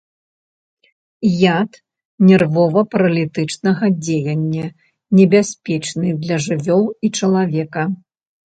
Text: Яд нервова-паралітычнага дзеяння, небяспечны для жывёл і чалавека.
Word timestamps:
Яд 1.57 1.71
нервова-паралітычнага 2.29 3.85
дзеяння, 4.03 4.65
небяспечны 5.21 6.07
для 6.27 6.43
жывёл 6.49 6.85
і 7.07 7.17
чалавека. 7.21 7.83